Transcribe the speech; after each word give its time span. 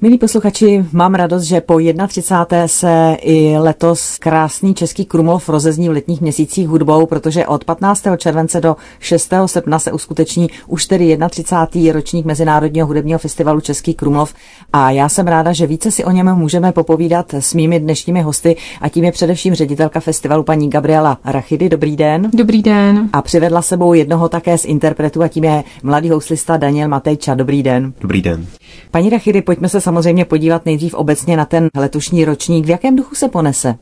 Milí 0.00 0.18
posluchači, 0.18 0.84
mám 0.92 1.14
radost, 1.14 1.42
že 1.42 1.60
po 1.60 1.78
31. 2.08 2.68
se 2.68 3.16
i 3.20 3.58
letos 3.58 4.18
krásný 4.18 4.74
český 4.74 5.04
Krumlov 5.04 5.48
rozezní 5.48 5.88
v 5.88 5.92
letních 5.92 6.20
měsících 6.20 6.68
hudbou, 6.68 7.06
protože 7.06 7.46
od 7.46 7.64
15. 7.64 8.04
července 8.16 8.60
do 8.60 8.76
6. 9.00 9.32
srpna 9.46 9.78
se 9.78 9.92
uskuteční 9.92 10.50
už 10.66 10.86
tedy 10.86 11.18
31. 11.30 11.92
ročník 11.92 12.26
Mezinárodního 12.26 12.86
hudebního 12.86 13.18
festivalu 13.18 13.60
Český 13.60 13.94
Krumlov 13.94 14.34
a 14.72 14.90
já 14.90 15.08
jsem 15.08 15.26
ráda, 15.26 15.52
že 15.52 15.66
více 15.66 15.90
si 15.90 16.04
o 16.04 16.10
něm 16.10 16.34
můžeme 16.34 16.72
popovídat 16.72 17.34
s 17.34 17.54
mými 17.54 17.80
dnešními 17.80 18.22
hosty 18.22 18.56
a 18.80 18.88
tím 18.88 19.04
je 19.04 19.12
především 19.12 19.54
ředitelka 19.54 20.00
festivalu 20.00 20.42
paní 20.42 20.70
Gabriela 20.70 21.18
Rachidy. 21.24 21.68
Dobrý 21.68 21.96
den. 21.96 22.30
Dobrý 22.34 22.62
den. 22.62 23.08
A 23.12 23.22
přivedla 23.22 23.62
sebou 23.62 23.94
jednoho 23.94 24.28
také 24.28 24.58
z 24.58 24.64
interpretů 24.64 25.22
a 25.22 25.28
tím 25.28 25.44
je 25.44 25.64
mladý 25.82 26.10
houslista 26.10 26.56
Daniel 26.56 26.88
Matejča. 26.88 27.34
Dobrý 27.34 27.62
den. 27.62 27.92
Dobrý 28.00 28.22
den. 28.22 28.46
Paní 28.90 29.10
Rachidy, 29.10 29.42
pojďme 29.42 29.68
se 29.68 29.85
samozřejmě 29.86 30.24
podívat 30.24 30.66
nejdřív 30.66 30.94
obecně 30.94 31.36
na 31.36 31.44
ten 31.44 31.68
letošní 31.76 32.24
ročník. 32.24 32.66
V 32.66 32.70
jakém 32.70 32.96
duchu 32.96 33.14
se 33.14 33.28
ponese? 33.28 33.74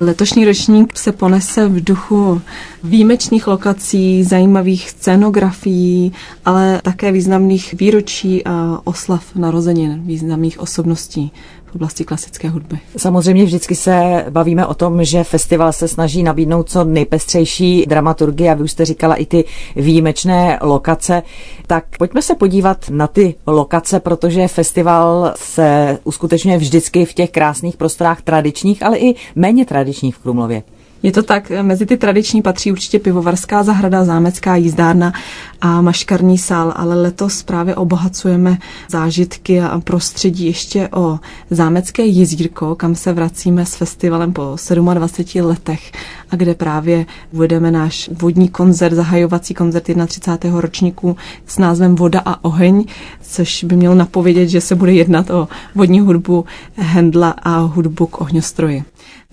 Letošní 0.00 0.44
ročník 0.44 0.98
se 0.98 1.12
ponese 1.12 1.68
v 1.68 1.84
duchu 1.84 2.40
výjimečných 2.84 3.46
lokací, 3.46 4.24
zajímavých 4.24 4.90
scénografií, 4.90 6.12
ale 6.44 6.80
také 6.82 7.12
významných 7.12 7.74
výročí 7.78 8.44
a 8.44 8.80
oslav 8.84 9.24
narozenin 9.34 10.02
významných 10.02 10.60
osobností 10.60 11.32
v 11.70 11.74
oblasti 11.74 12.04
klasické 12.04 12.48
hudby. 12.48 12.78
Samozřejmě 12.96 13.44
vždycky 13.44 13.74
se 13.74 14.24
bavíme 14.30 14.66
o 14.66 14.74
tom, 14.74 15.04
že 15.04 15.24
festival 15.24 15.72
se 15.72 15.88
snaží 15.88 16.22
nabídnout 16.22 16.70
co 16.70 16.84
nejpestřejší 16.84 17.84
dramaturgie 17.88 18.50
a 18.50 18.54
vy 18.54 18.62
už 18.62 18.70
jste 18.70 18.84
říkala 18.84 19.14
i 19.14 19.26
ty 19.26 19.44
výjimečné 19.76 20.58
lokace. 20.62 21.22
Tak 21.66 21.84
pojďme 21.98 22.22
se 22.22 22.34
podívat 22.34 22.90
na 22.90 23.06
ty 23.06 23.34
lokace, 23.46 24.00
protože 24.00 24.48
festival 24.48 25.32
se 25.36 25.98
uskutečňuje 26.04 26.58
vždycky 26.58 27.04
v 27.04 27.14
těch 27.14 27.30
krásných 27.30 27.76
prostorách 27.76 28.22
tradičních, 28.22 28.82
ale 28.82 28.98
i 28.98 29.14
méně 29.36 29.64
tradičních 29.64 30.16
v 30.16 30.18
Krumlově. 30.18 30.62
Je 31.02 31.12
to 31.12 31.22
tak, 31.22 31.52
mezi 31.62 31.86
ty 31.86 31.96
tradiční 31.96 32.42
patří 32.42 32.72
určitě 32.72 32.98
pivovarská 32.98 33.62
zahrada, 33.62 34.04
zámecká 34.04 34.56
jízdárna 34.56 35.12
a 35.60 35.80
maškarní 35.80 36.38
sál, 36.38 36.72
ale 36.76 37.02
letos 37.02 37.42
právě 37.42 37.74
obohacujeme 37.76 38.58
zážitky 38.90 39.60
a 39.60 39.80
prostředí 39.84 40.46
ještě 40.46 40.88
o 40.88 41.18
zámecké 41.50 42.06
jezírko, 42.06 42.74
kam 42.74 42.94
se 42.94 43.12
vracíme 43.12 43.66
s 43.66 43.74
festivalem 43.74 44.32
po 44.32 44.56
27 44.94 45.46
letech 45.46 45.92
a 46.30 46.36
kde 46.36 46.54
právě 46.54 47.06
uvedeme 47.32 47.70
náš 47.70 48.10
vodní 48.12 48.48
koncert, 48.48 48.94
zahajovací 48.94 49.54
koncert 49.54 49.84
31. 50.06 50.60
ročníku 50.60 51.16
s 51.46 51.58
názvem 51.58 51.94
Voda 51.94 52.22
a 52.24 52.44
oheň, 52.44 52.84
což 53.22 53.64
by 53.64 53.76
mělo 53.76 53.94
napovědět, 53.94 54.48
že 54.48 54.60
se 54.60 54.74
bude 54.74 54.92
jednat 54.92 55.30
o 55.30 55.48
vodní 55.74 56.00
hudbu 56.00 56.44
Hendla 56.76 57.30
a 57.30 57.58
hudbu 57.58 58.06
k 58.06 58.20
ohňostroji. 58.20 58.84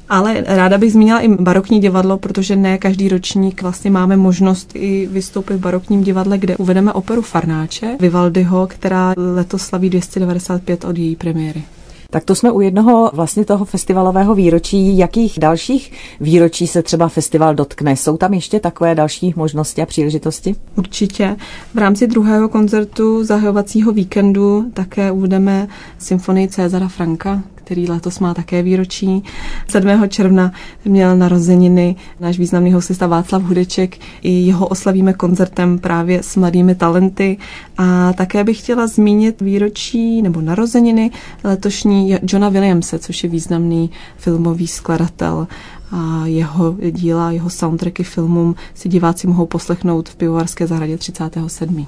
Ale 0.10 0.44
ráda 0.48 0.78
bych 0.78 0.92
zmínila 0.92 1.20
i 1.20 1.28
barokní 1.28 1.80
divadlo, 1.80 2.18
protože 2.18 2.56
ne 2.56 2.78
každý 2.78 3.10
ročník 3.10 3.62
vlastně 3.62 3.92
máme 3.92 4.18
možnost 4.18 4.72
i 4.74 5.10
vystoupit 5.12 5.54
v 5.54 5.60
barokním 5.60 6.04
divadle, 6.04 6.38
kde 6.38 6.58
uvedeme 6.58 6.94
operu 6.94 7.22
Farnáče 7.22 7.98
Vivaldiho, 8.00 8.68
která 8.68 9.14
letos 9.18 9.62
slaví 9.62 9.90
295 9.90 10.86
od 10.86 10.98
její 10.98 11.16
premiéry. 11.16 11.64
Tak 12.10 12.24
to 12.24 12.36
jsme 12.36 12.52
u 12.52 12.62
jednoho 12.62 13.12
vlastně 13.14 13.46
toho 13.46 13.66
festivalového 13.66 14.36
výročí. 14.36 14.98
Jakých 14.98 15.40
dalších 15.40 15.92
výročí 16.22 16.68
se 16.68 16.84
třeba 16.84 17.08
festival 17.08 17.56
dotkne? 17.56 17.96
Jsou 17.96 18.18
tam 18.18 18.34
ještě 18.34 18.60
takové 18.60 18.96
další 18.96 19.34
možnosti 19.36 19.82
a 19.82 19.86
příležitosti? 19.86 20.56
Určitě. 20.76 21.36
V 21.74 21.78
rámci 21.78 22.08
druhého 22.08 22.50
koncertu 22.50 23.24
zahajovacího 23.24 23.92
víkendu 23.92 24.66
také 24.74 25.12
uvedeme 25.12 25.68
symfonii 25.98 26.48
Cezara 26.48 26.88
Franka, 26.88 27.44
který 27.66 27.90
letos 27.90 28.20
má 28.20 28.34
také 28.34 28.64
výročí. 28.64 29.24
7. 29.68 30.10
června 30.10 30.52
měl 30.86 31.18
narozeniny 31.18 31.96
náš 32.20 32.40
významný 32.40 32.74
hostista 32.74 33.08
Václav 33.08 33.44
Hudeček. 33.44 33.98
I 34.22 34.32
jeho 34.32 34.68
oslavíme 34.68 35.14
koncertem 35.14 35.80
právě 35.80 36.24
s 36.24 36.36
mladými 36.36 36.76
talenty. 36.76 37.38
A 37.78 38.14
také 38.14 38.44
bych 38.44 38.60
chtěla 38.60 38.88
zmínit 38.88 39.42
výročí 39.42 40.22
nebo 40.22 40.42
narozeniny 40.42 41.12
letošní 41.44 42.16
Johna 42.24 42.50
Williamse, 42.50 43.00
což 43.00 43.24
je 43.24 43.30
významný 43.30 43.90
filmový 44.18 44.68
skladatel 44.68 45.48
a 45.92 46.22
jeho 46.26 46.76
díla, 46.92 47.32
jeho 47.32 47.50
soundtracky 47.50 48.04
filmům 48.04 48.56
si 48.74 48.90
diváci 48.90 49.28
mohou 49.28 49.46
poslechnout 49.46 50.10
v 50.10 50.16
Pivovarské 50.16 50.68
zahradě 50.68 50.98
37. 50.98 51.88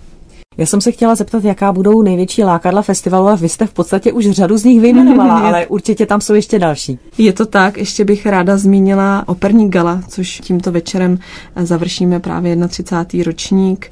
Já 0.57 0.65
jsem 0.65 0.81
se 0.81 0.91
chtěla 0.91 1.15
zeptat, 1.15 1.43
jaká 1.43 1.71
budou 1.71 2.01
největší 2.01 2.43
lákadla 2.43 2.81
festivalu 2.81 3.27
a 3.27 3.35
vy 3.35 3.49
jste 3.49 3.65
v 3.65 3.73
podstatě 3.73 4.11
už 4.11 4.29
řadu 4.29 4.57
z 4.57 4.63
nich 4.63 4.81
vyjmenovala, 4.81 5.39
ale 5.47 5.67
určitě 5.67 6.05
tam 6.05 6.21
jsou 6.21 6.33
ještě 6.33 6.59
další. 6.59 6.99
Je 7.17 7.33
to 7.33 7.45
tak, 7.45 7.77
ještě 7.77 8.05
bych 8.05 8.25
ráda 8.25 8.57
zmínila 8.57 9.23
operní 9.27 9.69
gala, 9.69 10.01
což 10.07 10.41
tímto 10.43 10.71
večerem 10.71 11.19
završíme 11.55 12.19
právě 12.19 12.67
31. 12.67 13.23
ročník 13.25 13.89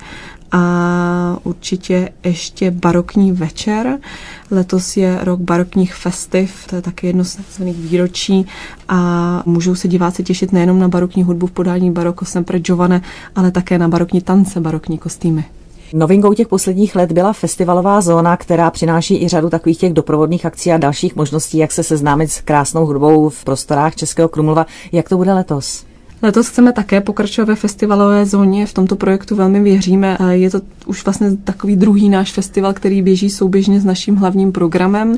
a 0.52 1.38
určitě 1.44 2.10
ještě 2.24 2.72
barokní 2.72 3.32
večer. 3.32 4.00
Letos 4.52 4.98
je 4.98 5.20
rok 5.22 5.40
barokních 5.40 5.96
festiv, 5.96 6.68
to 6.70 6.76
je 6.76 6.82
také 6.82 7.08
jedno 7.08 7.24
z 7.24 7.36
takzvaných 7.36 7.78
výročí 7.78 8.46
a 8.88 9.44
můžou 9.46 9.76
se 9.76 9.88
diváci 9.88 10.24
těšit 10.24 10.52
nejenom 10.52 10.80
na 10.80 10.88
barokní 10.88 11.24
hudbu 11.24 11.48
v 11.48 11.52
podání 11.52 11.92
baroko 11.92 12.26
sempre 12.26 12.60
Giovane, 12.60 13.02
ale 13.36 13.52
také 13.52 13.78
na 13.78 13.88
barokní 13.88 14.22
tance, 14.22 14.60
barokní 14.60 14.98
kostýmy. 14.98 15.46
Novinkou 15.98 16.34
těch 16.34 16.48
posledních 16.48 16.96
let 16.96 17.12
byla 17.12 17.34
festivalová 17.34 18.02
zóna, 18.02 18.38
která 18.38 18.72
přináší 18.72 19.24
i 19.24 19.28
řadu 19.28 19.50
takových 19.50 19.78
těch 19.78 19.94
doprovodných 19.94 20.46
akcí 20.46 20.72
a 20.72 20.78
dalších 20.78 21.16
možností, 21.16 21.58
jak 21.58 21.72
se 21.72 21.84
seznámit 21.84 22.32
s 22.32 22.42
krásnou 22.42 22.86
hudbou 22.86 23.30
v 23.30 23.44
prostorách 23.44 23.96
Českého 23.96 24.30
Krumlova. 24.30 24.66
Jak 24.92 25.10
to 25.10 25.18
bude 25.18 25.34
letos? 25.34 25.86
Letos 26.26 26.48
chceme 26.48 26.74
také 26.74 27.02
pokračovat 27.02 27.48
ve 27.48 27.56
festivalové 27.56 28.26
zóně, 28.26 28.66
v 28.66 28.74
tomto 28.74 28.96
projektu 28.96 29.36
velmi 29.36 29.64
věříme. 29.64 30.18
Je 30.30 30.50
to 30.50 30.62
už 30.86 31.06
vlastně 31.06 31.38
takový 31.38 31.76
druhý 31.76 32.10
náš 32.10 32.32
festival, 32.32 32.74
který 32.74 33.02
běží 33.02 33.30
souběžně 33.30 33.80
s 33.82 33.86
naším 33.86 34.16
hlavním 34.16 34.52
programem. 34.52 35.18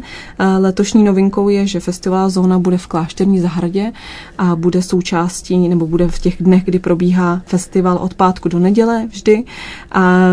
Letošní 0.59 1.03
novinkou 1.03 1.49
je, 1.49 1.67
že 1.67 1.79
festivalová 1.79 2.29
zóna 2.29 2.59
bude 2.59 2.77
v 2.77 2.87
Klášterní 2.87 3.39
zahradě 3.39 3.91
a 4.37 4.55
bude 4.55 4.81
součástí, 4.81 5.57
nebo 5.69 5.87
bude 5.87 6.07
v 6.07 6.19
těch 6.19 6.43
dnech, 6.43 6.63
kdy 6.63 6.79
probíhá 6.79 7.41
festival 7.45 7.97
od 7.97 8.13
pátku 8.13 8.49
do 8.49 8.59
neděle 8.59 9.07
vždy. 9.11 9.43
A 9.91 10.25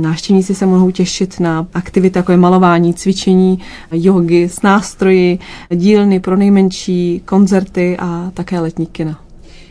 návštěvníci 0.00 0.54
se 0.54 0.66
mohou 0.66 0.90
těšit 0.90 1.40
na 1.40 1.66
aktivity, 1.74 2.18
jako 2.18 2.32
je 2.32 2.38
malování, 2.38 2.94
cvičení, 2.94 3.58
jogy 3.92 4.48
s 4.48 4.62
nástroji, 4.62 5.38
dílny 5.70 6.20
pro 6.20 6.36
nejmenší, 6.36 7.22
koncerty 7.24 7.96
a 7.98 8.30
také 8.34 8.60
letní 8.60 8.86
kina. 8.86 9.18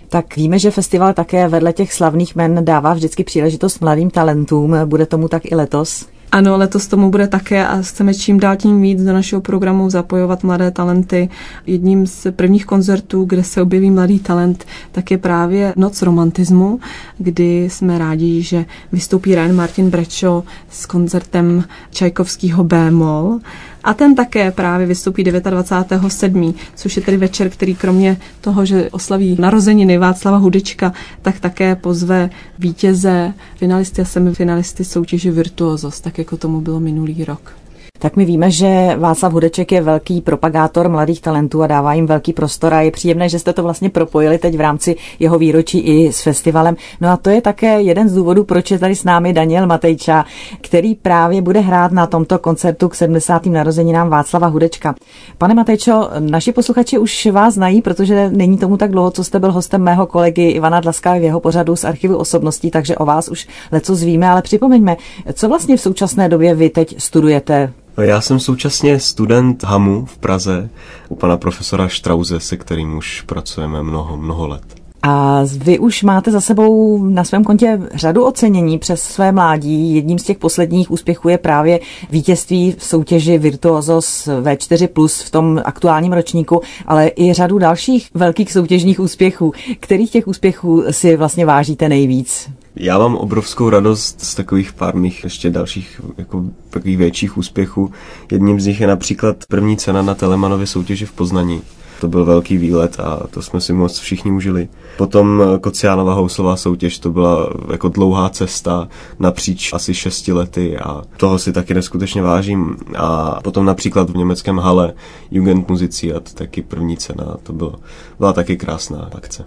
Tak 0.09 0.35
víme, 0.35 0.59
že 0.59 0.71
festival 0.71 1.13
také 1.13 1.47
vedle 1.47 1.73
těch 1.73 1.93
slavných 1.93 2.35
men 2.35 2.65
dává 2.65 2.93
vždycky 2.93 3.23
příležitost 3.23 3.79
mladým 3.79 4.09
talentům. 4.09 4.75
Bude 4.85 5.05
tomu 5.05 5.27
tak 5.27 5.51
i 5.51 5.55
letos? 5.55 6.05
Ano, 6.31 6.57
letos 6.57 6.87
tomu 6.87 7.11
bude 7.11 7.27
také 7.27 7.67
a 7.67 7.81
chceme 7.81 8.13
čím 8.13 8.39
dál 8.39 8.55
tím 8.55 8.81
víc 8.81 9.03
do 9.03 9.13
našeho 9.13 9.41
programu 9.41 9.89
zapojovat 9.89 10.43
mladé 10.43 10.71
talenty. 10.71 11.29
Jedním 11.67 12.07
z 12.07 12.31
prvních 12.31 12.65
koncertů, 12.65 13.25
kde 13.25 13.43
se 13.43 13.61
objeví 13.61 13.91
mladý 13.91 14.19
talent, 14.19 14.65
tak 14.91 15.11
je 15.11 15.17
právě 15.17 15.73
Noc 15.75 16.01
romantismu, 16.01 16.79
kdy 17.17 17.69
jsme 17.71 17.97
rádi, 17.97 18.41
že 18.41 18.65
vystoupí 18.91 19.35
Ryan 19.35 19.55
Martin 19.55 19.89
Brečo 19.89 20.43
s 20.69 20.85
koncertem 20.85 21.63
Čajkovského 21.91 22.63
B-moll 22.63 23.39
a 23.87 23.93
ten 23.93 24.15
také 24.15 24.51
právě 24.51 24.87
vystoupí 24.87 25.23
29.7., 25.23 26.53
což 26.75 26.95
je 26.95 27.01
tedy 27.01 27.17
večer, 27.17 27.49
který 27.49 27.75
kromě 27.75 28.17
toho, 28.41 28.65
že 28.65 28.89
oslaví 28.91 29.37
narozeniny 29.39 29.97
Václava 29.97 30.37
Hudečka, 30.37 30.93
tak 31.21 31.39
také 31.39 31.75
pozve 31.75 32.29
vítěze, 32.59 33.33
finalisty 33.55 34.01
a 34.01 34.05
semifinalisty 34.05 34.85
soutěže 34.85 35.31
Virtuosos, 35.31 36.01
tak 36.01 36.17
jako 36.17 36.37
tomu 36.37 36.61
bylo 36.61 36.79
minulý 36.79 37.25
rok 37.25 37.53
tak 37.99 38.15
my 38.15 38.25
víme, 38.25 38.51
že 38.51 38.95
Václav 38.97 39.33
Hudeček 39.33 39.71
je 39.71 39.81
velký 39.81 40.21
propagátor 40.21 40.89
mladých 40.89 41.21
talentů 41.21 41.63
a 41.63 41.67
dává 41.67 41.93
jim 41.93 42.05
velký 42.05 42.33
prostor 42.33 42.73
a 42.73 42.81
je 42.81 42.91
příjemné, 42.91 43.29
že 43.29 43.39
jste 43.39 43.53
to 43.53 43.63
vlastně 43.63 43.89
propojili 43.89 44.37
teď 44.37 44.57
v 44.57 44.61
rámci 44.61 44.95
jeho 45.19 45.39
výročí 45.39 45.79
i 45.79 46.13
s 46.13 46.21
festivalem. 46.21 46.75
No 47.01 47.09
a 47.09 47.17
to 47.17 47.29
je 47.29 47.41
také 47.41 47.81
jeden 47.81 48.09
z 48.09 48.15
důvodů, 48.15 48.43
proč 48.43 48.71
je 48.71 48.79
tady 48.79 48.95
s 48.95 49.03
námi 49.03 49.33
Daniel 49.33 49.67
Matejča, 49.67 50.25
který 50.61 50.95
právě 50.95 51.41
bude 51.41 51.59
hrát 51.59 51.91
na 51.91 52.07
tomto 52.07 52.39
koncertu 52.39 52.89
k 52.89 52.95
70. 52.95 53.45
narozeninám 53.45 54.09
Václava 54.09 54.47
Hudečka. 54.47 54.95
Pane 55.37 55.53
Matejčo, 55.53 56.09
naši 56.19 56.51
posluchači 56.51 56.97
už 56.97 57.25
vás 57.25 57.53
znají, 57.53 57.81
protože 57.81 58.29
není 58.29 58.57
tomu 58.57 58.77
tak 58.77 58.91
dlouho, 58.91 59.11
co 59.11 59.23
jste 59.23 59.39
byl 59.39 59.51
hostem 59.51 59.81
mého 59.81 60.05
kolegy 60.05 60.41
Ivana 60.41 60.79
Dlaska 60.79 61.13
v 61.13 61.23
jeho 61.23 61.39
pořadu 61.39 61.75
z 61.75 61.83
archivu 61.83 62.17
osobností, 62.17 62.71
takže 62.71 62.95
o 62.95 63.05
vás 63.05 63.29
už 63.29 63.47
leco 63.71 63.95
zvíme, 63.95 64.29
ale 64.29 64.41
připomeňme, 64.41 64.97
co 65.33 65.47
vlastně 65.47 65.77
v 65.77 65.81
současné 65.81 66.29
době 66.29 66.55
vy 66.55 66.69
teď 66.69 66.95
studujete? 67.01 67.73
Já 68.01 68.21
jsem 68.21 68.39
současně 68.39 68.99
student 68.99 69.63
HAMu 69.63 70.05
v 70.05 70.17
Praze 70.17 70.69
u 71.09 71.15
pana 71.15 71.37
profesora 71.37 71.87
Štrauze, 71.87 72.39
se 72.39 72.57
kterým 72.57 72.97
už 72.97 73.21
pracujeme 73.21 73.83
mnoho, 73.83 74.17
mnoho 74.17 74.47
let. 74.47 74.63
A 75.03 75.41
vy 75.57 75.79
už 75.79 76.03
máte 76.03 76.31
za 76.31 76.41
sebou 76.41 77.03
na 77.03 77.23
svém 77.23 77.43
kontě 77.43 77.79
řadu 77.93 78.25
ocenění 78.25 78.79
přes 78.79 79.03
své 79.03 79.31
mládí. 79.31 79.95
Jedním 79.95 80.19
z 80.19 80.23
těch 80.23 80.37
posledních 80.37 80.91
úspěchů 80.91 81.29
je 81.29 81.37
právě 81.37 81.79
vítězství 82.09 82.75
v 82.77 82.83
soutěži 82.83 83.37
Virtuosos 83.37 84.27
V4+, 84.27 85.07
v 85.25 85.31
tom 85.31 85.61
aktuálním 85.65 86.13
ročníku, 86.13 86.61
ale 86.85 87.11
i 87.15 87.33
řadu 87.33 87.57
dalších 87.57 88.09
velkých 88.13 88.51
soutěžních 88.51 88.99
úspěchů. 88.99 89.53
Kterých 89.79 90.11
těch 90.11 90.27
úspěchů 90.27 90.83
si 90.91 91.15
vlastně 91.15 91.45
vážíte 91.45 91.89
nejvíc? 91.89 92.49
Já 92.79 92.99
mám 92.99 93.15
obrovskou 93.15 93.69
radost 93.69 94.21
z 94.21 94.35
takových 94.35 94.73
pár 94.73 94.95
mých 94.95 95.23
ještě 95.23 95.49
dalších 95.49 96.01
jako 96.17 96.43
takových 96.69 96.97
větších 96.97 97.37
úspěchů. 97.37 97.91
Jedním 98.31 98.59
z 98.59 98.65
nich 98.65 98.81
je 98.81 98.87
například 98.87 99.37
první 99.49 99.77
cena 99.77 100.01
na 100.01 100.15
Telemanově 100.15 100.67
soutěži 100.67 101.05
v 101.05 101.11
Poznaní. 101.11 101.61
To 102.01 102.07
byl 102.07 102.25
velký 102.25 102.57
výlet 102.57 102.99
a 102.99 103.27
to 103.29 103.41
jsme 103.41 103.61
si 103.61 103.73
moc 103.73 103.99
všichni 103.99 104.31
užili. 104.31 104.69
Potom 104.97 105.43
Kociánova 105.61 106.13
houslová 106.13 106.55
soutěž, 106.55 106.99
to 106.99 107.11
byla 107.11 107.49
jako 107.71 107.89
dlouhá 107.89 108.29
cesta 108.29 108.87
napříč 109.19 109.73
asi 109.73 109.93
šesti 109.93 110.33
lety 110.33 110.77
a 110.77 111.01
toho 111.17 111.39
si 111.39 111.53
taky 111.53 111.73
neskutečně 111.73 112.21
vážím. 112.21 112.77
A 112.97 113.39
potom 113.43 113.65
například 113.65 114.09
v 114.09 114.17
německém 114.17 114.57
hale 114.57 114.93
Jugendmusiziert, 115.31 116.33
taky 116.33 116.61
první 116.61 116.97
cena, 116.97 117.37
to 117.43 117.53
bylo, 117.53 117.75
byla 118.19 118.33
taky 118.33 118.57
krásná 118.57 119.09
akce. 119.15 119.45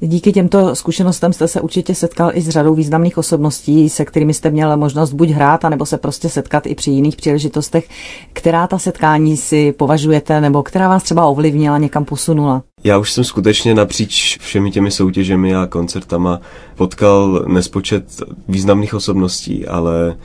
Díky 0.00 0.32
těmto 0.32 0.74
zkušenostem 0.74 1.32
jste 1.32 1.48
se 1.48 1.60
určitě 1.60 1.94
setkal 1.94 2.30
i 2.34 2.40
s 2.40 2.48
řadou 2.48 2.74
významných 2.74 3.18
osobností, 3.18 3.88
se 3.88 4.04
kterými 4.04 4.34
jste 4.34 4.50
měl 4.50 4.76
možnost 4.76 5.12
buď 5.12 5.28
hrát, 5.28 5.64
anebo 5.64 5.86
se 5.86 5.98
prostě 5.98 6.28
setkat 6.28 6.66
i 6.66 6.74
při 6.74 6.90
jiných 6.90 7.16
příležitostech. 7.16 7.88
Která 8.32 8.66
ta 8.66 8.78
setkání 8.78 9.36
si 9.36 9.72
považujete, 9.72 10.40
nebo 10.40 10.62
která 10.62 10.88
vás 10.88 11.02
třeba 11.02 11.26
ovlivnila, 11.26 11.78
někam 11.78 12.04
posunula? 12.04 12.62
Já 12.84 12.98
už 12.98 13.12
jsem 13.12 13.24
skutečně 13.24 13.74
napříč 13.74 14.38
všemi 14.38 14.70
těmi 14.70 14.90
soutěžemi 14.90 15.54
a 15.54 15.66
koncertama 15.66 16.40
potkal 16.76 17.44
nespočet 17.48 18.04
významných 18.48 18.94
osobností, 18.94 19.66
ale 19.66 20.16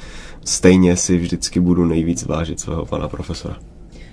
stejně 0.45 0.95
si 0.95 1.17
vždycky 1.17 1.59
budu 1.59 1.85
nejvíc 1.85 2.25
vážit 2.25 2.59
svého 2.59 2.85
pana 2.85 3.07
profesora. 3.07 3.55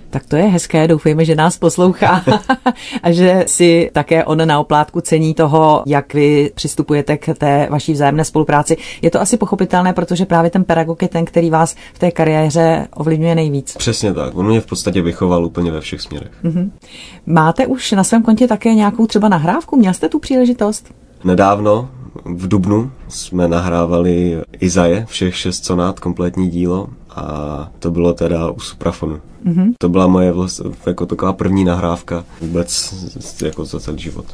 Tak 0.09 0.25
to 0.25 0.35
je 0.35 0.43
hezké, 0.43 0.87
doufejme, 0.87 1.25
že 1.25 1.35
nás 1.35 1.57
poslouchá 1.57 2.23
a 3.03 3.11
že 3.11 3.43
si 3.47 3.89
také 3.93 4.25
on 4.25 4.47
na 4.47 4.59
oplátku 4.59 5.01
cení 5.01 5.33
toho, 5.33 5.83
jak 5.85 6.13
vy 6.13 6.51
přistupujete 6.55 7.17
k 7.17 7.37
té 7.37 7.67
vaší 7.71 7.93
vzájemné 7.93 8.25
spolupráci. 8.25 8.77
Je 9.01 9.11
to 9.11 9.21
asi 9.21 9.37
pochopitelné, 9.37 9.93
protože 9.93 10.25
právě 10.25 10.51
ten 10.51 10.63
pedagog 10.63 11.01
je 11.01 11.07
ten, 11.07 11.25
který 11.25 11.49
vás 11.49 11.75
v 11.93 11.99
té 11.99 12.11
kariéře 12.11 12.87
ovlivňuje 12.95 13.35
nejvíc. 13.35 13.77
Přesně 13.77 14.13
tak. 14.13 14.35
On 14.35 14.47
mě 14.47 14.61
v 14.61 14.65
podstatě 14.65 15.01
vychoval 15.01 15.45
úplně 15.45 15.71
ve 15.71 15.81
všech 15.81 16.01
směrech. 16.01 16.31
Mm-hmm. 16.43 16.69
Máte 17.25 17.67
už 17.67 17.91
na 17.91 18.03
svém 18.03 18.23
kontě 18.23 18.47
také 18.47 18.73
nějakou 18.73 19.07
třeba 19.07 19.29
nahrávku? 19.29 19.75
Měl 19.75 19.93
jste 19.93 20.09
tu 20.09 20.19
příležitost? 20.19 20.93
Nedávno, 21.23 21.89
v 22.25 22.47
Dubnu, 22.47 22.91
jsme 23.07 23.47
nahrávali 23.47 24.41
Izaje, 24.59 25.05
všech 25.09 25.35
šest 25.35 25.65
sonát, 25.65 25.99
kompletní 25.99 26.49
dílo 26.49 26.87
a 27.09 27.69
to 27.79 27.91
bylo 27.91 28.13
teda 28.13 28.51
u 28.51 28.59
suprafonu. 28.59 29.19
Mm-hmm. 29.45 29.73
To 29.77 29.89
byla 29.89 30.07
moje 30.07 30.31
vlastně, 30.31 30.69
jako 30.85 31.05
taková 31.05 31.33
první 31.33 31.63
nahrávka 31.63 32.23
vůbec 32.41 32.93
jako 33.45 33.65
za 33.65 33.79
celý 33.79 33.99
život. 33.99 34.25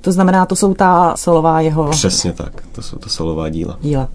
To 0.00 0.12
znamená, 0.12 0.46
to 0.46 0.56
jsou 0.56 0.74
ta 0.74 1.16
solová 1.16 1.60
jeho... 1.60 1.90
Přesně 1.90 2.32
tak, 2.32 2.62
to 2.72 2.82
jsou 2.82 2.98
ta 2.98 3.08
solová 3.08 3.48
díla. 3.48 3.78
Díla. 3.80 4.08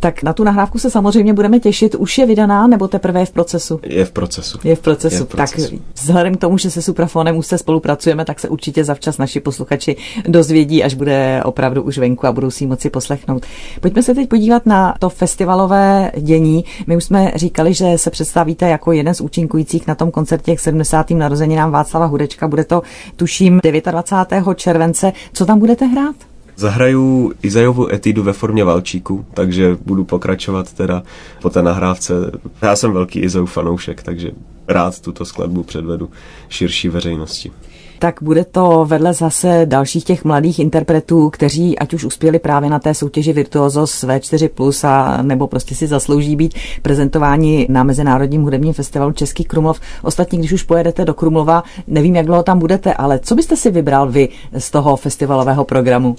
Tak 0.00 0.22
na 0.22 0.32
tu 0.32 0.44
nahrávku 0.44 0.78
se 0.78 0.90
samozřejmě 0.90 1.32
budeme 1.32 1.60
těšit. 1.60 1.94
Už 1.94 2.18
je 2.18 2.26
vydaná 2.26 2.66
nebo 2.66 2.88
teprve 2.88 3.20
je 3.20 3.26
v 3.26 3.30
procesu? 3.30 3.80
Je 3.82 4.04
v 4.04 4.10
procesu. 4.10 4.58
Je 4.64 4.76
v 4.76 4.80
procesu. 4.80 5.14
Je 5.14 5.20
v 5.20 5.26
procesu. 5.26 5.70
Tak 5.70 5.80
vzhledem 5.94 6.34
k 6.34 6.40
tomu, 6.40 6.58
že 6.58 6.70
se 6.70 6.82
Suprafonem 6.82 7.36
už 7.36 7.46
se 7.46 7.58
spolupracujeme, 7.58 8.24
tak 8.24 8.40
se 8.40 8.48
určitě 8.48 8.84
zavčas 8.84 9.18
naši 9.18 9.40
posluchači 9.40 9.96
dozvědí, 10.28 10.84
až 10.84 10.94
bude 10.94 11.42
opravdu 11.44 11.82
už 11.82 11.98
venku 11.98 12.26
a 12.26 12.32
budou 12.32 12.50
si 12.50 12.66
moci 12.66 12.90
poslechnout. 12.90 13.46
Pojďme 13.80 14.02
se 14.02 14.14
teď 14.14 14.28
podívat 14.28 14.66
na 14.66 14.94
to 14.98 15.08
festivalové 15.08 16.12
dění. 16.20 16.64
My 16.86 16.96
už 16.96 17.04
jsme 17.04 17.32
říkali, 17.34 17.74
že 17.74 17.98
se 17.98 18.10
představíte 18.10 18.68
jako 18.68 18.92
jeden 18.92 19.14
z 19.14 19.20
účinkujících 19.20 19.86
na 19.86 19.94
tom 19.94 20.10
koncertě 20.10 20.56
k 20.56 20.60
70. 20.60 21.10
narozeninám 21.10 21.70
Václava 21.70 22.06
Hudečka. 22.06 22.48
Bude 22.48 22.64
to, 22.64 22.82
tuším, 23.16 23.60
29. 23.90 24.44
července. 24.54 25.12
Co 25.32 25.46
tam 25.46 25.58
budete 25.58 25.86
hrát? 25.86 26.27
Zahraju 26.58 27.32
Izajovu 27.42 27.92
etidu 27.92 28.22
ve 28.22 28.32
formě 28.32 28.64
valčíku, 28.64 29.24
takže 29.34 29.76
budu 29.86 30.04
pokračovat 30.04 30.72
teda 30.72 31.02
po 31.42 31.50
té 31.50 31.62
nahrávce. 31.62 32.14
Já 32.62 32.76
jsem 32.76 32.92
velký 32.92 33.20
Izajov 33.20 33.52
fanoušek, 33.52 34.02
takže 34.02 34.30
rád 34.68 35.00
tuto 35.00 35.24
skladbu 35.24 35.62
předvedu 35.62 36.10
širší 36.48 36.88
veřejnosti 36.88 37.50
tak 37.98 38.22
bude 38.22 38.44
to 38.44 38.84
vedle 38.88 39.14
zase 39.14 39.62
dalších 39.64 40.04
těch 40.04 40.24
mladých 40.24 40.58
interpretů, 40.58 41.30
kteří 41.30 41.78
ať 41.78 41.94
už 41.94 42.04
uspěli 42.04 42.38
právě 42.38 42.70
na 42.70 42.78
té 42.78 42.94
soutěži 42.94 43.32
Virtuosos 43.32 44.04
V4+, 44.04 44.88
a 44.88 45.22
nebo 45.22 45.46
prostě 45.46 45.74
si 45.74 45.86
zaslouží 45.86 46.36
být 46.36 46.54
prezentováni 46.82 47.66
na 47.70 47.82
Mezinárodním 47.82 48.42
hudebním 48.42 48.72
festivalu 48.72 49.12
Český 49.12 49.44
Krumlov. 49.44 49.80
Ostatně, 50.02 50.38
když 50.38 50.52
už 50.52 50.62
pojedete 50.62 51.04
do 51.04 51.14
Krumlova, 51.14 51.62
nevím, 51.86 52.16
jak 52.16 52.26
dlouho 52.26 52.42
tam 52.42 52.58
budete, 52.58 52.94
ale 52.94 53.18
co 53.18 53.34
byste 53.34 53.56
si 53.56 53.70
vybral 53.70 54.10
vy 54.10 54.28
z 54.58 54.70
toho 54.70 54.96
festivalového 54.96 55.64
programu? 55.64 56.16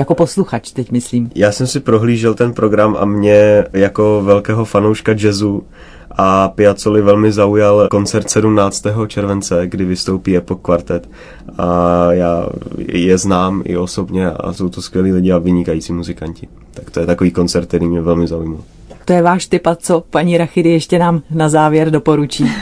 Jako 0.00 0.14
posluchač, 0.14 0.72
teď 0.72 0.90
myslím. 0.90 1.30
Já 1.34 1.52
jsem 1.52 1.66
si 1.66 1.80
prohlížel 1.80 2.34
ten 2.34 2.52
program 2.52 2.96
a 3.00 3.04
mě 3.04 3.64
jako 3.72 4.22
velkého 4.24 4.64
fanouška 4.64 5.12
jazzu 5.12 5.62
a 6.10 6.48
Piazzoli 6.48 7.02
velmi 7.02 7.32
zaujal 7.32 7.88
koncert 7.90 8.30
17. 8.30 8.84
července, 9.06 9.66
kdy 9.66 9.84
vystoupí 9.84 10.36
Epoch 10.36 10.60
Quartet 10.62 11.10
a 11.58 11.66
já 12.12 12.46
je 12.78 13.18
znám 13.18 13.62
i 13.64 13.76
osobně 13.76 14.30
a 14.30 14.52
jsou 14.52 14.68
to 14.68 14.82
skvělí 14.82 15.12
lidi 15.12 15.32
a 15.32 15.38
vynikající 15.38 15.92
muzikanti. 15.92 16.48
Tak 16.74 16.90
to 16.90 17.00
je 17.00 17.06
takový 17.06 17.30
koncert, 17.30 17.66
který 17.66 17.86
mě 17.86 18.00
velmi 18.00 18.26
zaujímal. 18.26 18.60
To 19.04 19.12
je 19.12 19.22
váš 19.22 19.46
typ 19.46 19.66
a 19.66 19.74
co 19.74 20.04
paní 20.10 20.38
Rachidy 20.38 20.70
ještě 20.70 20.98
nám 20.98 21.22
na 21.30 21.48
závěr 21.48 21.90
doporučí? 21.90 22.50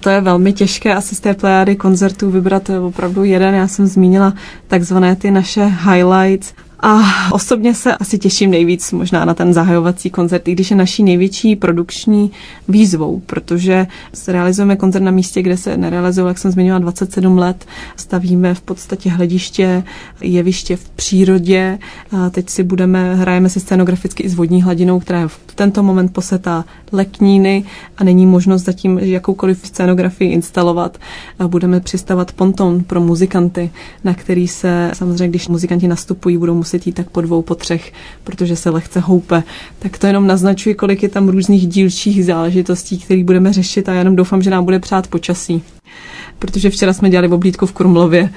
To 0.00 0.10
je 0.10 0.20
velmi 0.20 0.52
těžké 0.52 0.94
asi 0.94 1.14
z 1.14 1.20
té 1.20 1.34
plejády 1.34 1.76
koncertů 1.76 2.30
vybrat 2.30 2.70
opravdu 2.70 3.24
jeden. 3.24 3.54
Já 3.54 3.68
jsem 3.68 3.86
zmínila 3.86 4.34
takzvané 4.66 5.16
ty 5.16 5.30
naše 5.30 5.64
highlights. 5.64 6.54
A 6.80 6.98
osobně 7.32 7.74
se 7.74 7.94
asi 7.94 8.18
těším 8.18 8.50
nejvíc 8.50 8.92
možná 8.92 9.24
na 9.24 9.34
ten 9.34 9.52
zahajovací 9.52 10.10
koncert, 10.10 10.48
i 10.48 10.52
když 10.52 10.70
je 10.70 10.76
naší 10.76 11.02
největší 11.02 11.56
produkční 11.56 12.30
výzvou, 12.68 13.22
protože 13.26 13.86
realizujeme 14.28 14.76
koncert 14.76 15.02
na 15.02 15.10
místě, 15.10 15.42
kde 15.42 15.56
se 15.56 15.76
nerealizoval, 15.76 16.28
jak 16.28 16.38
jsem 16.38 16.50
zmiňovala, 16.50 16.78
27 16.78 17.38
let. 17.38 17.64
Stavíme 17.96 18.54
v 18.54 18.60
podstatě 18.60 19.10
hlediště, 19.10 19.82
jeviště 20.20 20.76
v 20.76 20.88
přírodě. 20.88 21.78
A 22.12 22.30
teď 22.30 22.48
si 22.50 22.62
budeme, 22.62 23.14
hrajeme 23.14 23.48
si 23.48 23.60
scenograficky 23.60 24.22
i 24.22 24.28
s 24.28 24.34
vodní 24.34 24.62
hladinou, 24.62 25.00
která 25.00 25.20
je 25.20 25.28
v 25.28 25.38
tento 25.54 25.82
moment 25.82 26.12
posetá 26.12 26.64
lekníny 26.92 27.64
a 27.96 28.04
není 28.04 28.26
možnost 28.26 28.62
zatím 28.64 28.98
jakoukoliv 28.98 29.60
scénografii 29.66 30.32
instalovat. 30.32 30.98
A 31.38 31.48
budeme 31.48 31.80
přistavat 31.80 32.32
ponton 32.32 32.84
pro 32.84 33.00
muzikanty, 33.00 33.70
na 34.04 34.14
který 34.14 34.48
se 34.48 34.90
samozřejmě, 34.94 35.28
když 35.28 35.48
muzikanti 35.48 35.88
nastupují, 35.88 36.38
budou 36.38 36.54
muset 36.54 36.67
jít 36.74 36.92
tak 36.92 37.10
po 37.10 37.20
dvou, 37.20 37.42
po 37.42 37.54
třech, 37.54 37.92
protože 38.24 38.56
se 38.56 38.70
lehce 38.70 39.00
houpe. 39.00 39.42
Tak 39.78 39.98
to 39.98 40.06
jenom 40.06 40.26
naznačuje, 40.26 40.74
kolik 40.74 41.02
je 41.02 41.08
tam 41.08 41.28
různých 41.28 41.68
dílčích 41.68 42.24
záležitostí, 42.24 42.98
které 42.98 43.24
budeme 43.24 43.52
řešit 43.52 43.88
a 43.88 43.92
já 43.92 43.98
jenom 43.98 44.16
doufám, 44.16 44.42
že 44.42 44.50
nám 44.50 44.64
bude 44.64 44.78
přát 44.78 45.06
počasí 45.06 45.62
protože 46.38 46.70
včera 46.70 46.92
jsme 46.92 47.10
dělali 47.10 47.28
oblídku 47.28 47.66
v 47.66 47.72
Krumlově 47.72 48.30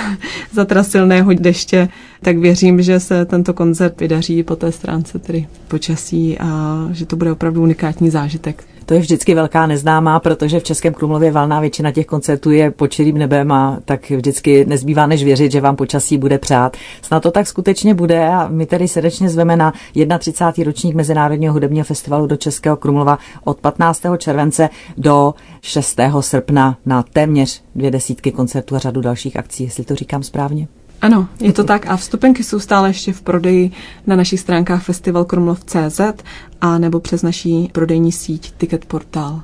za 0.52 0.64
teda 0.64 0.84
silného 0.84 1.32
deště, 1.34 1.88
tak 2.22 2.38
věřím, 2.38 2.82
že 2.82 3.00
se 3.00 3.24
tento 3.24 3.54
koncert 3.54 4.00
vydaří 4.00 4.42
po 4.42 4.56
té 4.56 4.72
stránce 4.72 5.18
tedy 5.18 5.46
počasí 5.68 6.38
a 6.38 6.78
že 6.92 7.06
to 7.06 7.16
bude 7.16 7.32
opravdu 7.32 7.62
unikátní 7.62 8.10
zážitek. 8.10 8.64
To 8.88 8.94
je 8.94 9.00
vždycky 9.00 9.34
velká 9.34 9.66
neznámá, 9.66 10.20
protože 10.20 10.60
v 10.60 10.64
Českém 10.64 10.94
Krumlově 10.94 11.30
valná 11.30 11.60
většina 11.60 11.92
těch 11.92 12.06
koncertů 12.06 12.50
je 12.50 12.70
pod 12.70 12.86
čirým 12.86 13.18
nebem 13.18 13.52
a 13.52 13.78
tak 13.84 14.10
vždycky 14.10 14.64
nezbývá 14.64 15.06
než 15.06 15.24
věřit, 15.24 15.52
že 15.52 15.60
vám 15.60 15.76
počasí 15.76 16.18
bude 16.18 16.38
přát. 16.38 16.76
Snad 17.02 17.22
to 17.22 17.30
tak 17.30 17.46
skutečně 17.46 17.94
bude 17.94 18.28
a 18.28 18.48
my 18.48 18.66
tedy 18.66 18.88
srdečně 18.88 19.28
zveme 19.28 19.56
na 19.56 19.72
31. 20.18 20.64
ročník 20.64 20.94
Mezinárodního 20.94 21.52
hudebního 21.52 21.84
festivalu 21.84 22.26
do 22.26 22.36
Českého 22.36 22.76
Krumlova 22.76 23.18
od 23.44 23.60
15. 23.60 24.02
července 24.18 24.68
do 24.96 25.34
6. 25.62 26.00
srpna 26.20 26.78
na 26.86 27.02
téměř 27.02 27.62
dvě 27.74 27.90
desítky 27.90 28.32
koncertů 28.32 28.76
a 28.76 28.78
řadu 28.78 29.00
dalších 29.00 29.36
akcí, 29.36 29.64
jestli 29.64 29.84
to 29.84 29.94
říkám 29.94 30.22
správně. 30.22 30.68
Ano, 31.02 31.28
je 31.40 31.52
to 31.52 31.64
tak 31.64 31.86
a 31.86 31.96
vstupenky 31.96 32.44
jsou 32.44 32.60
stále 32.60 32.88
ještě 32.88 33.12
v 33.12 33.22
prodeji 33.22 33.70
na 34.06 34.16
našich 34.16 34.40
stránkách 34.40 34.82
festivalkrumlov.cz 34.82 36.00
a 36.60 36.78
nebo 36.78 37.00
přes 37.00 37.22
naší 37.22 37.70
prodejní 37.72 38.12
síť 38.12 38.52
Ticket 38.52 38.84
Portal. 38.84 39.42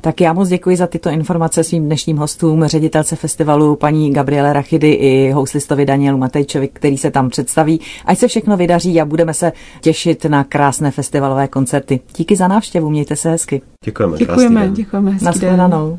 Tak 0.00 0.20
já 0.20 0.32
moc 0.32 0.48
děkuji 0.48 0.76
za 0.76 0.86
tyto 0.86 1.10
informace 1.10 1.64
svým 1.64 1.84
dnešním 1.84 2.16
hostům, 2.16 2.64
ředitelce 2.64 3.16
festivalu 3.16 3.76
paní 3.76 4.12
Gabriele 4.12 4.52
Rachidy 4.52 4.90
i 4.90 5.30
houslistovi 5.30 5.86
Danielu 5.86 6.18
Matejčovi, 6.18 6.68
který 6.68 6.98
se 6.98 7.10
tam 7.10 7.30
představí. 7.30 7.80
Ať 8.04 8.18
se 8.18 8.28
všechno 8.28 8.56
vydaří 8.56 9.00
a 9.00 9.04
budeme 9.04 9.34
se 9.34 9.52
těšit 9.80 10.24
na 10.24 10.44
krásné 10.44 10.90
festivalové 10.90 11.48
koncerty. 11.48 12.00
Díky 12.16 12.36
za 12.36 12.48
návštěvu, 12.48 12.90
mějte 12.90 13.16
se 13.16 13.30
hezky. 13.30 13.62
Děkujeme. 13.84 14.18
Děkujeme, 14.18 14.68
děkujeme. 14.68 15.18
Nashledanou. 15.22 15.98